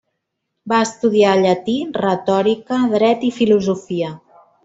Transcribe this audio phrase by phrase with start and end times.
[0.71, 4.13] Va estudiar llatí, retòrica, dret i filosofia.